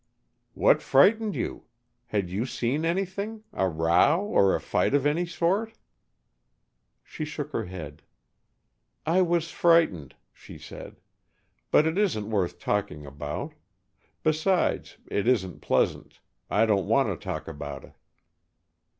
[0.55, 1.65] "What frightened you?
[2.07, 5.73] Had you seen anything, a row, or a fight of any sort?"
[7.03, 8.01] She shook her head.
[9.05, 10.99] "I was frightened," she said,
[11.69, 13.53] "but it isn't worth talking about.
[14.23, 16.19] Besides, it isn't pleasant.
[16.49, 17.93] I don't want to talk about it."